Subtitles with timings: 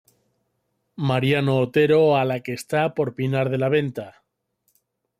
[1.09, 4.23] Mariano Otero o a la que está por Pinar de la Venta.